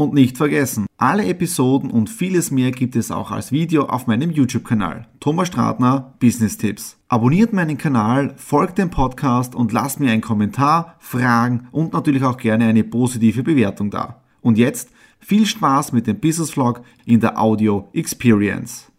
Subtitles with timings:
[0.00, 4.30] Und nicht vergessen, alle Episoden und vieles mehr gibt es auch als Video auf meinem
[4.30, 5.06] YouTube-Kanal.
[5.20, 6.96] Thomas Stratner, Business Tipps.
[7.08, 12.38] Abonniert meinen Kanal, folgt dem Podcast und lasst mir einen Kommentar, Fragen und natürlich auch
[12.38, 14.22] gerne eine positive Bewertung da.
[14.40, 18.90] Und jetzt viel Spaß mit dem Business Vlog in der Audio Experience.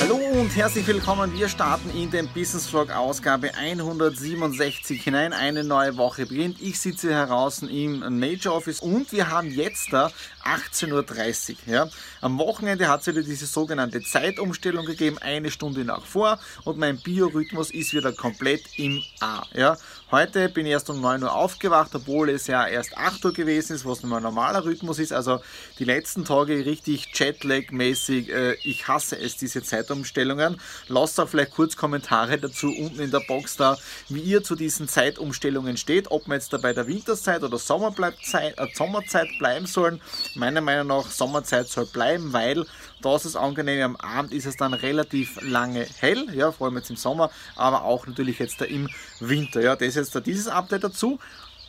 [0.00, 1.32] Hallo und herzlich willkommen.
[1.34, 5.32] Wir starten in den Business Vlog Ausgabe 167 hinein.
[5.32, 6.60] Eine neue Woche beginnt.
[6.60, 10.12] Ich sitze heraus im Nature Office und wir haben jetzt da
[10.48, 11.56] 18.30 Uhr.
[11.66, 11.88] Ja.
[12.20, 16.98] Am Wochenende hat es wieder diese sogenannte Zeitumstellung gegeben, eine Stunde nach vor und mein
[16.98, 19.42] Biorhythmus ist wieder komplett im A.
[19.52, 19.76] Ja.
[20.10, 23.76] Heute bin ich erst um 9 Uhr aufgewacht, obwohl es ja erst 8 Uhr gewesen
[23.76, 25.12] ist, was mein normaler Rhythmus ist.
[25.12, 25.40] Also
[25.78, 28.30] die letzten Tage richtig Jetlag-mäßig.
[28.30, 30.58] Äh, ich hasse es, diese Zeitumstellungen.
[30.86, 33.76] Lasst auch vielleicht kurz Kommentare dazu unten in der Box da,
[34.08, 38.66] wie ihr zu diesen Zeitumstellungen steht, ob wir jetzt da bei der Winterzeit oder äh,
[38.74, 40.00] Sommerzeit bleiben sollen.
[40.38, 42.64] Meiner Meinung nach Sommerzeit soll bleiben, weil
[43.02, 46.90] da ist angenehm, am Abend ist es dann relativ lange hell, ja, vor allem jetzt
[46.90, 49.60] im Sommer, aber auch natürlich jetzt da im Winter.
[49.60, 51.18] Ja, das ist jetzt da dieses Update dazu.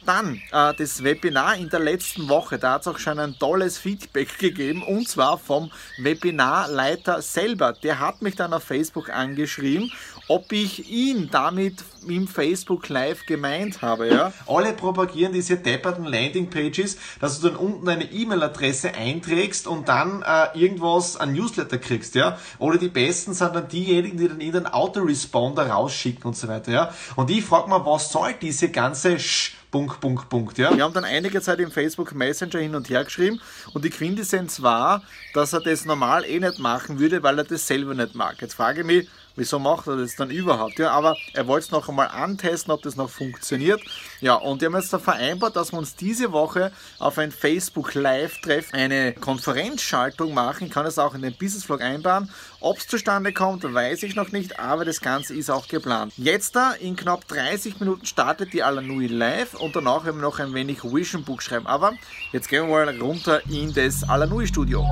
[0.06, 3.78] Dann äh, das Webinar in der letzten Woche, da hat es auch schon ein tolles
[3.78, 7.74] Feedback gegeben und zwar vom Webinarleiter selber.
[7.74, 9.92] Der hat mich dann auf Facebook angeschrieben,
[10.28, 14.08] ob ich ihn damit im Facebook Live gemeint habe.
[14.10, 14.32] Ja?
[14.48, 20.58] Alle propagieren diese depperten Landingpages, dass du dann unten eine E-Mail-Adresse einträgst und dann äh,
[20.58, 22.16] irgendwas, ein Newsletter kriegst.
[22.16, 22.38] Ja?
[22.60, 26.72] Oder die besten sind dann diejenigen, die dann irgendeinen Autoresponder rausschicken und so weiter.
[26.72, 26.94] Ja?
[27.16, 30.58] Und ich frage mal, was soll diese ganze Sch Punkt, Punkt, Punkt.
[30.58, 30.76] Ja?
[30.76, 33.40] Wir haben dann einige Zeit im Facebook Messenger hin und her geschrieben
[33.74, 35.04] und die Quintessenz war,
[35.34, 38.42] dass er das normal eh nicht machen würde, weil er das selber nicht mag.
[38.42, 40.80] Jetzt frage ich mich, Wieso macht er das dann überhaupt?
[40.80, 43.82] Ja, aber er wollte es noch einmal antesten, ob das noch funktioniert.
[44.20, 47.94] Ja, und wir haben jetzt da vereinbart, dass wir uns diese Woche auf ein Facebook
[47.94, 50.68] Live-Treffen eine Konferenzschaltung machen.
[50.68, 52.30] Ich kann es auch in den Business Vlog einbauen.
[52.60, 56.12] Ob es zustande kommt, weiß ich noch nicht, aber das Ganze ist auch geplant.
[56.18, 60.40] Jetzt da in knapp 30 Minuten startet die Alanui Live und danach werden wir noch
[60.40, 61.68] ein wenig Vision Book schreiben.
[61.68, 61.94] Aber
[62.34, 64.86] jetzt gehen wir mal runter in das Alanui Studio.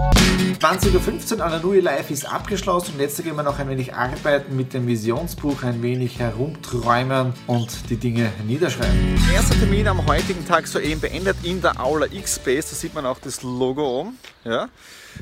[0.62, 4.58] 20.15 Uhr Alanui Live ist abgeschlossen und jetzt gehen wir noch ein wenig arbeiten Arbeiten
[4.58, 9.18] mit dem Visionsbuch ein wenig herumträumen und die Dinge niederschreiben.
[9.34, 12.72] Erster Termin am heutigen Tag soeben beendet in der Aula X-Space.
[12.72, 14.20] Da sieht man auch das Logo oben.
[14.44, 14.68] Ja,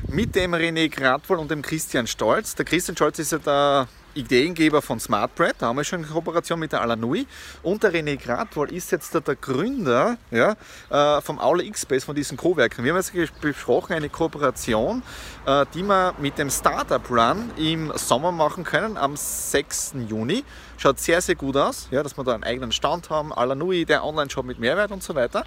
[0.08, 2.56] mit dem René Gradwohl und dem Christian Stolz.
[2.56, 6.58] Der Christian Stolz ist ja der Ideengeber von SmartBread, da haben wir schon eine Kooperation
[6.58, 7.26] mit der Alanui.
[7.62, 10.56] Und der René Gradwohl ist jetzt der, der Gründer ja,
[10.90, 12.84] äh, vom Aula X-Space, von diesen Co-Werken.
[12.84, 15.02] Wir haben jetzt besprochen, eine Kooperation,
[15.46, 19.94] äh, die wir mit dem Startup Run im Sommer machen können, am 6.
[20.08, 20.44] Juni.
[20.78, 23.32] Schaut sehr, sehr gut aus, ja, dass wir da einen eigenen Stand haben.
[23.32, 25.44] Alanui, der Online-Shop mit Mehrwert und so weiter.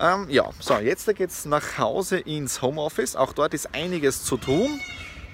[0.00, 3.16] Ähm, ja, so, jetzt geht es nach Hause ins Homeoffice.
[3.16, 4.80] Auch dort ist einiges zu tun.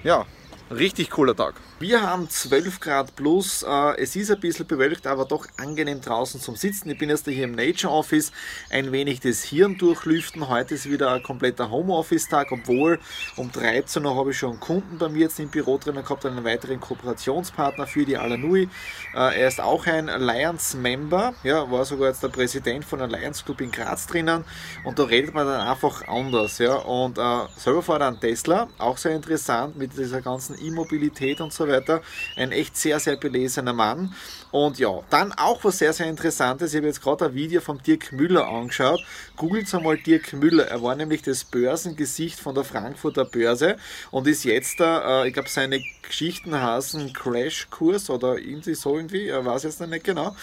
[0.03, 0.25] Ja,
[0.71, 1.55] richtig cooler Tag.
[1.79, 3.63] Wir haben 12 Grad plus.
[3.63, 6.89] Äh, es ist ein bisschen bewölkt, aber doch angenehm draußen zum Sitzen.
[6.89, 8.31] Ich bin jetzt hier im Nature Office,
[8.69, 10.47] ein wenig das Hirn durchlüften.
[10.47, 12.99] Heute ist wieder ein kompletter Homeoffice-Tag, obwohl
[13.35, 16.25] um 13 Uhr habe ich schon einen Kunden bei mir jetzt im Büro drin gehabt,
[16.25, 18.69] einen weiteren Kooperationspartner für die Alanui.
[19.13, 23.61] Äh, er ist auch ein Alliance-Member, ja, war sogar jetzt der Präsident von Alliance Club
[23.61, 24.45] in Graz drinnen
[24.83, 26.57] und da redet man dann einfach anders.
[26.57, 26.75] Ja.
[26.75, 31.53] Und äh, selber fährt er einen Tesla, auch sehr interessant mit dieser ganzen E-Mobilität und
[31.53, 32.01] so weiter.
[32.35, 34.13] Ein echt sehr, sehr belesener Mann.
[34.51, 36.73] Und ja, dann auch was sehr, sehr Interessantes.
[36.73, 39.01] Ich habe jetzt gerade ein Video von Dirk Müller angeschaut.
[39.35, 40.67] Googelt einmal Dirk Müller.
[40.67, 43.75] Er war nämlich das Börsengesicht von der Frankfurter Börse
[44.11, 49.27] und ist jetzt da, äh, ich glaube, seine Geschichten heißen Crashkurs oder irgendwie so irgendwie,
[49.27, 50.35] ich weiß jetzt noch nicht genau.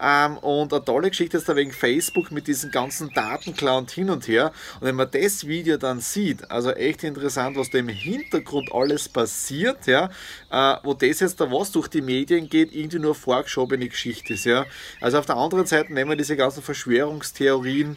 [0.00, 4.08] Ähm, und eine tolle Geschichte ist da wegen Facebook mit diesen ganzen Datenklau und hin
[4.10, 4.52] und her.
[4.80, 9.08] Und wenn man das Video dann sieht, also echt interessant, was da im Hintergrund alles
[9.08, 10.10] passiert, ja,
[10.50, 14.44] äh, wo das jetzt da was durch die Medien geht, irgendwie nur vorgeschobene Geschichte ist,
[14.44, 14.66] ja.
[15.00, 17.96] Also auf der anderen Seite nehmen wir diese ganzen Verschwörungstheorien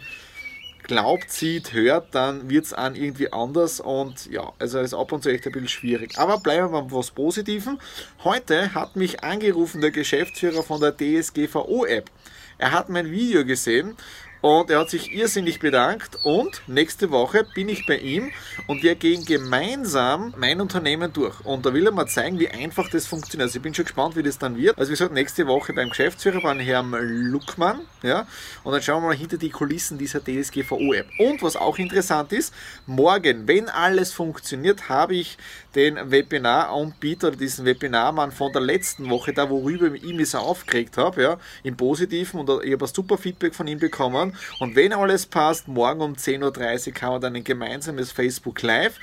[0.84, 5.24] glaubt, sieht, hört, dann wird es an irgendwie anders und ja, also ist ab und
[5.24, 6.18] zu echt ein bisschen schwierig.
[6.18, 7.80] Aber bleiben wir mal was Positiven.
[8.24, 12.10] Heute hat mich angerufen der Geschäftsführer von der DSGVO-App.
[12.58, 13.96] Er hat mein Video gesehen
[14.42, 18.32] Und er hat sich irrsinnig bedankt und nächste Woche bin ich bei ihm
[18.66, 21.40] und wir gehen gemeinsam mein Unternehmen durch.
[21.46, 23.50] Und da will er mal zeigen, wie einfach das funktioniert.
[23.50, 24.80] Also ich bin schon gespannt, wie das dann wird.
[24.80, 27.82] Also wie gesagt, nächste Woche beim Geschäftsführer, beim Herrn Luckmann.
[28.02, 28.26] Ja,
[28.64, 31.08] und dann schauen wir mal hinter die Kulissen dieser DSGVO-App.
[31.20, 32.52] Und was auch interessant ist,
[32.88, 35.38] morgen, wenn alles funktioniert, habe ich
[35.76, 41.22] den Webinaranbieter diesen Webinarmann von der letzten Woche, da worüber ich mich so aufgeregt habe,
[41.22, 44.31] ja, im Positiven und ich habe ein super Feedback von ihm bekommen.
[44.60, 48.96] Und wenn alles passt, morgen um 10.30 Uhr haben wir dann ein gemeinsames Facebook Live.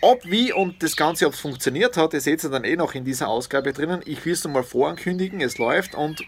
[0.00, 2.94] Ob, wie und das Ganze, ob es funktioniert hat, das seht ihr dann eh noch
[2.94, 4.02] in dieser Ausgabe drinnen.
[4.04, 6.22] Ich will es mal vorankündigen, es läuft und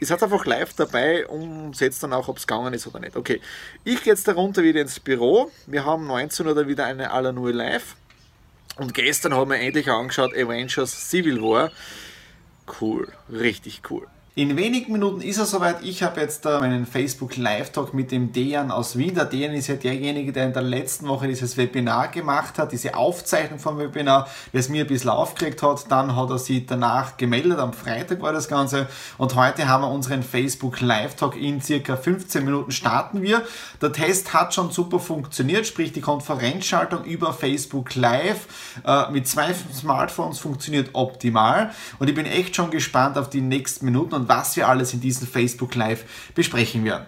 [0.00, 3.14] ihr seid einfach live dabei und seht dann auch, ob es gegangen ist oder nicht.
[3.14, 3.42] Okay,
[3.84, 5.50] ich gehe jetzt darunter wieder ins Büro.
[5.66, 7.96] Wir haben 19 Uhr wieder eine Alanui Live.
[8.76, 11.70] Und gestern haben wir endlich angeschaut Avengers Civil War.
[12.80, 14.06] Cool, richtig cool.
[14.36, 15.76] In wenigen Minuten ist er soweit.
[15.84, 19.14] Ich habe jetzt uh, meinen Facebook Live-Talk mit dem Dejan aus Wien.
[19.14, 22.96] Der Dejan ist ja derjenige, der in der letzten Woche dieses Webinar gemacht hat, diese
[22.96, 25.88] Aufzeichnung vom Webinar, das mir ein bisschen aufgeregt hat.
[25.88, 27.60] Dann hat er sich danach gemeldet.
[27.60, 28.88] Am Freitag war das Ganze.
[29.18, 33.44] Und heute haben wir unseren Facebook Live-Talk in circa 15 Minuten starten wir.
[33.80, 38.48] Der Test hat schon super funktioniert, sprich die Konferenzschaltung über Facebook Live
[38.84, 41.70] uh, mit zwei Smartphones funktioniert optimal.
[42.00, 45.00] Und ich bin echt schon gespannt auf die nächsten Minuten und was wir alles in
[45.00, 47.06] diesem Facebook Live besprechen werden.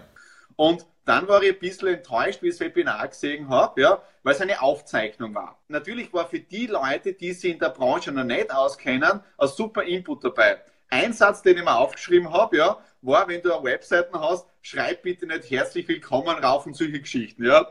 [0.55, 4.35] Und dann war ich ein bisschen enttäuscht, wie ich das Webinar gesehen habe, ja, weil
[4.35, 5.57] es eine Aufzeichnung war.
[5.69, 9.83] Natürlich war für die Leute, die sich in der Branche noch nicht auskennen, ein super
[9.83, 10.61] Input dabei.
[10.89, 15.03] Ein Satz, den ich mir aufgeschrieben habe, ja, war, wenn du eine Webseite hast, schreib
[15.03, 17.45] bitte nicht herzlich willkommen rauf und solche Geschichten.
[17.45, 17.67] Ja.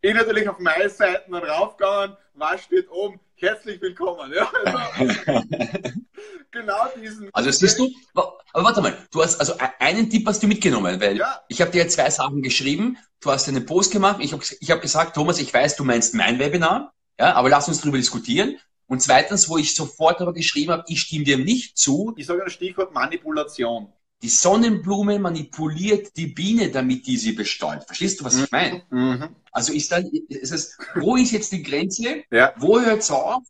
[0.00, 3.18] Ich natürlich auf meine Seiten dann raufgegangen, was steht oben?
[3.40, 4.32] Herzlich willkommen.
[4.32, 4.50] Ja.
[6.50, 7.28] Also, genau diesen.
[7.32, 11.00] Also siehst du, aber warte mal, du hast also e-, einen Tipp hast du mitgenommen,
[11.00, 11.40] weil ja.
[11.48, 14.80] ich habe dir zwei Sachen geschrieben, du hast einen Post gemacht, ich habe ich hab
[14.80, 18.58] gesagt, Thomas, ich weiß, du meinst mein Webinar, ja, aber lass uns darüber diskutieren.
[18.86, 22.14] Und zweitens, wo ich sofort aber geschrieben habe, ich stimme dir nicht zu.
[22.16, 23.92] Ich sage das Stichwort Manipulation.
[24.22, 27.86] Die Sonnenblume manipuliert die Biene, damit die sie bestäubt.
[27.86, 28.82] Verstehst du, was ich meine?
[28.90, 29.28] Mhm.
[29.52, 32.24] Also ist dann, ist es, wo ist jetzt die Grenze?
[32.30, 32.52] Ja.
[32.56, 33.44] Wo hört es auf?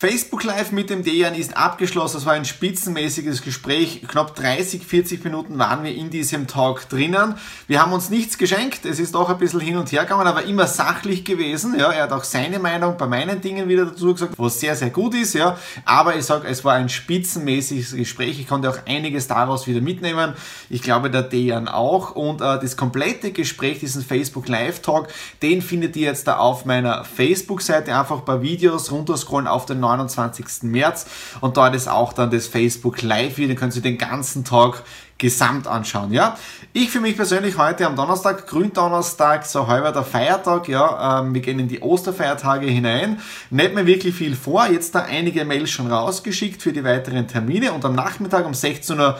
[0.00, 2.18] Facebook Live mit dem Dejan ist abgeschlossen.
[2.18, 4.02] Es war ein spitzenmäßiges Gespräch.
[4.06, 7.34] Knapp 30, 40 Minuten waren wir in diesem Talk drinnen.
[7.66, 8.84] Wir haben uns nichts geschenkt.
[8.84, 11.76] Es ist auch ein bisschen hin und her gegangen, aber immer sachlich gewesen.
[11.76, 14.90] Ja, er hat auch seine Meinung bei meinen Dingen wieder dazu gesagt, was sehr, sehr
[14.90, 15.34] gut ist.
[15.34, 18.38] Ja, aber ich sage, es war ein spitzenmäßiges Gespräch.
[18.38, 20.34] Ich konnte auch einiges daraus wieder mitnehmen.
[20.70, 22.14] Ich glaube, der Dejan auch.
[22.14, 25.08] Und äh, das komplette Gespräch, diesen Facebook Live Talk,
[25.42, 27.98] den findet ihr jetzt da auf meiner Facebook-Seite.
[27.98, 30.62] Einfach ein paar Videos runterscrollen auf den 29.
[30.62, 31.06] März.
[31.40, 34.82] Und dort ist auch dann das Facebook Live Video, können Sie den ganzen Tag
[35.18, 36.38] gesamt anschauen, ja.
[36.72, 41.40] Ich für mich persönlich heute am Donnerstag, Gründonnerstag, so halber der Feiertag, ja, ähm, wir
[41.40, 43.20] gehen in die Osterfeiertage hinein,
[43.50, 47.72] nicht mehr wirklich viel vor, jetzt da einige Mails schon rausgeschickt für die weiteren Termine.
[47.72, 49.18] Und am Nachmittag um 16 Uhr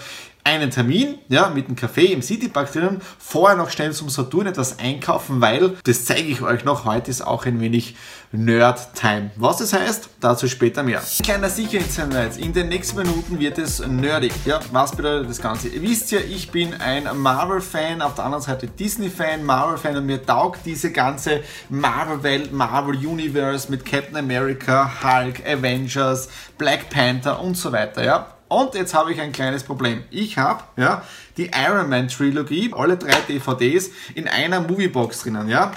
[0.49, 4.79] einen Termin, ja, mit einem Café im Citypark drinnen, vorher noch schnell zum Saturn etwas
[4.79, 7.97] einkaufen, weil, das zeige ich euch noch, heute ist auch ein wenig
[8.33, 9.31] Nerd-Time.
[9.37, 11.03] Was das heißt, dazu später mehr.
[11.23, 14.33] Kleiner Sicherheitshinweis, in den nächsten Minuten wird es nerdig.
[14.45, 15.69] Ja, was bedeutet das Ganze?
[15.69, 20.25] Ihr wisst ja, ich bin ein Marvel-Fan, auf der anderen Seite Disney-Fan, Marvel-Fan und mir
[20.25, 28.05] taugt diese ganze Marvel-Welt, Marvel-Universe mit Captain America, Hulk, Avengers, Black Panther und so weiter,
[28.05, 28.38] ja.
[28.49, 30.05] Und jetzt habe ich ein kleines Problem.
[30.11, 31.03] Ich habe ja,
[31.37, 35.49] die Iron Man Trilogie, alle drei DVDs in einer Moviebox drinnen.
[35.49, 35.73] Ja?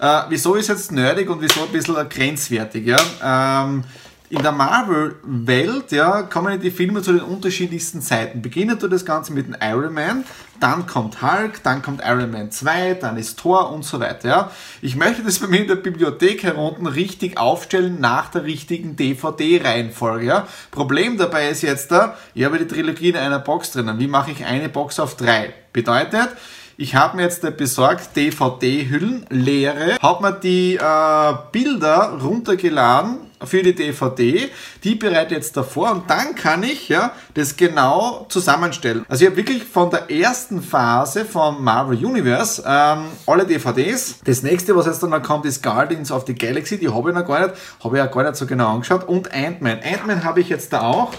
[0.00, 2.86] Äh, wieso ist jetzt nerdig und wieso ein bisschen grenzwertig?
[2.86, 3.64] Ja?
[3.64, 3.84] Ähm,
[4.28, 8.42] in der Marvel-Welt ja, kommen die Filme zu den unterschiedlichsten Zeiten.
[8.42, 10.24] Beginnt du das Ganze mit dem Iron Man,
[10.58, 14.28] dann kommt Hulk, dann kommt Iron Man 2, dann ist Thor und so weiter.
[14.28, 14.50] Ja.
[14.82, 20.26] Ich möchte das bei mir in der Bibliothek herunten richtig aufstellen nach der richtigen DVD-Reihenfolge.
[20.26, 20.48] Ja.
[20.70, 23.98] Problem dabei ist jetzt da, ich habe die Trilogie in einer Box drinnen.
[23.98, 25.52] Wie mache ich eine Box auf drei?
[25.72, 26.30] Bedeutet,
[26.78, 33.74] ich habe mir jetzt besorgt DVD-Hüllen, leere, habe mir die äh, Bilder runtergeladen für die
[33.74, 34.50] DVD,
[34.82, 39.04] die bereite jetzt davor und dann kann ich ja das genau zusammenstellen.
[39.08, 44.20] Also ich habe wirklich von der ersten Phase vom Marvel Universe ähm, alle DVDs.
[44.24, 47.14] Das nächste, was jetzt dann noch kommt, ist Guardians of the Galaxy, die habe ich
[47.14, 49.80] noch gar nicht, habe ich ja gar nicht so genau angeschaut und Ant-Man.
[49.82, 51.12] Ant-Man habe ich jetzt da auch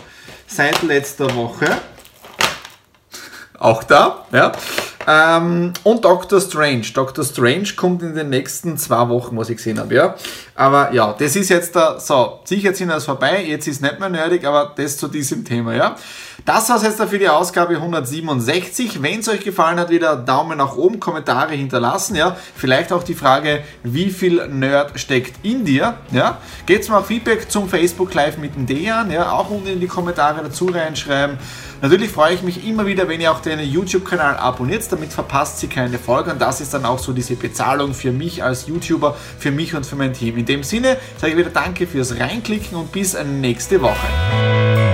[0.48, 1.68] seit letzter Woche.
[3.60, 4.52] Auch da, ja.
[5.08, 6.84] Ähm, und Doctor Strange.
[6.94, 10.16] Doctor Strange kommt in den nächsten zwei Wochen, was ich gesehen habe, ja.
[10.58, 14.10] Aber ja, das ist jetzt da, so, sicher sind das vorbei, jetzt ist nicht mehr
[14.10, 15.96] nerdig, aber das zu diesem Thema, ja.
[16.46, 19.04] Das war's jetzt für die Ausgabe 167.
[19.04, 22.16] Wenn es euch gefallen hat, wieder Daumen nach oben, Kommentare hinterlassen.
[22.16, 25.96] Ja, vielleicht auch die Frage, wie viel Nerd steckt in dir.
[26.12, 29.12] Ja, geht's mal Feedback zum Facebook Live mit dem Dejan.
[29.12, 31.38] Ja, auch unten in die Kommentare dazu reinschreiben.
[31.82, 35.70] Natürlich freue ich mich immer wieder, wenn ihr auch den YouTube-Kanal abonniert, damit verpasst ihr
[35.70, 39.52] keine Folge und das ist dann auch so diese Bezahlung für mich als YouTuber, für
[39.52, 40.38] mich und für mein Team.
[40.48, 44.87] In dem Sinne sage ich wieder Danke fürs Reinklicken und bis nächste Woche.